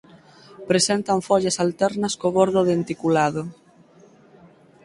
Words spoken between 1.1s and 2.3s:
follas alternas co